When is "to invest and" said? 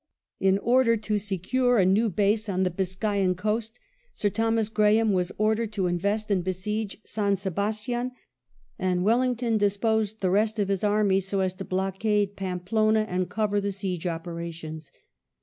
5.73-6.43